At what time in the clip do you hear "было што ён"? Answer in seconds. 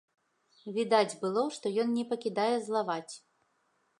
1.23-1.93